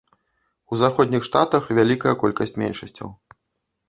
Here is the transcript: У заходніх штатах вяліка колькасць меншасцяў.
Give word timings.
У 0.73 0.77
заходніх 0.83 1.27
штатах 1.27 1.67
вяліка 1.79 2.13
колькасць 2.23 2.57
меншасцяў. 2.63 3.13